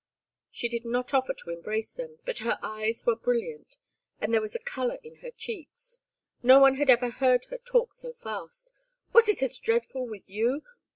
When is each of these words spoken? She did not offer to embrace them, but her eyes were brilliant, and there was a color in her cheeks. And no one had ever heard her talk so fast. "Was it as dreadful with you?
She 0.49 0.67
did 0.67 0.83
not 0.83 1.13
offer 1.13 1.31
to 1.35 1.49
embrace 1.51 1.93
them, 1.93 2.17
but 2.25 2.39
her 2.39 2.57
eyes 2.63 3.05
were 3.05 3.15
brilliant, 3.15 3.77
and 4.19 4.33
there 4.33 4.41
was 4.41 4.55
a 4.55 4.59
color 4.59 4.97
in 5.03 5.17
her 5.17 5.29
cheeks. 5.29 5.99
And 6.41 6.47
no 6.47 6.59
one 6.59 6.77
had 6.77 6.89
ever 6.89 7.11
heard 7.11 7.45
her 7.51 7.59
talk 7.59 7.93
so 7.93 8.11
fast. 8.11 8.71
"Was 9.13 9.29
it 9.29 9.43
as 9.43 9.59
dreadful 9.59 10.07
with 10.07 10.27
you? 10.27 10.63